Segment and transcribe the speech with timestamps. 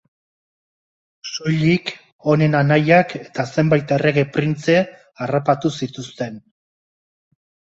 [1.31, 1.91] Soilik
[2.31, 4.79] honen anaiak eta zenbait errege printze
[5.27, 6.45] harrapatu zituzten.